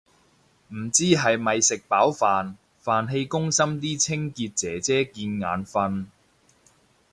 [0.69, 6.07] 唔知係咪食飽飯，飯氣攻心啲清潔姐姐見眼訓